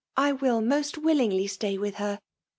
I 0.17 0.31
will 0.31 0.61
most 0.61 0.97
willingly 0.97 1.45
stay 1.45 1.77
with 1.77 1.97
her. 1.97 2.21